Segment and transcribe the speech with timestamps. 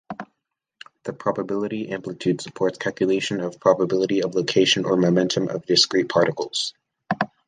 [1.03, 6.73] The probability amplitude supports calculation of probability of location or momentum of discrete particles.